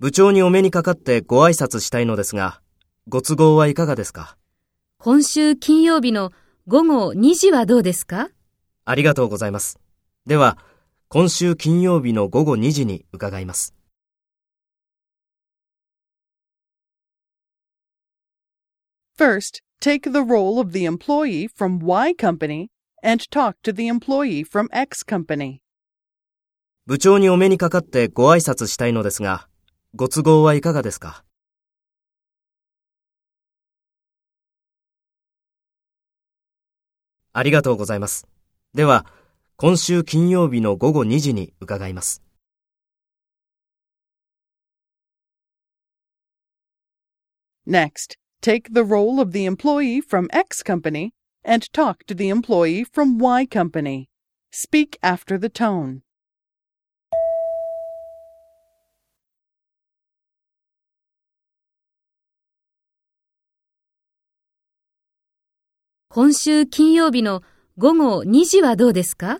[0.00, 2.60] 部長にお目にかかってご挨拶したいのですが、
[3.06, 4.36] ご都合はいかがですか
[4.98, 6.32] 今週金曜日の
[6.66, 8.30] 午後2時はどうですか
[8.84, 9.78] ありがとうございます。
[10.26, 10.58] では、
[11.08, 13.76] 今週金曜日の午後2時に伺います。
[19.16, 22.70] First, take the role of the employee from Y company
[23.04, 25.60] and talk to the employee from X company.
[26.86, 29.48] 部長にお目にかかってご挨拶したいのですが、
[29.96, 31.24] ご都合はいかがですか
[37.32, 38.28] ありがとうございます。
[38.72, 39.04] では、
[39.56, 42.22] 今週金曜日の午後2時に伺います。
[47.66, 51.10] Next, take the role of the employee from X company
[51.44, 54.06] and talk to the employee from Y company.
[54.52, 56.05] Speak after the tone.
[66.16, 67.42] 今週金曜日の
[67.76, 69.38] 午後2時はどうですか？